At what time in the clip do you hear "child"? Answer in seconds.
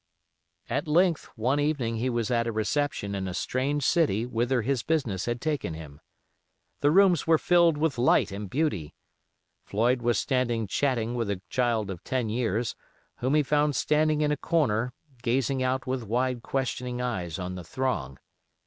11.51-11.91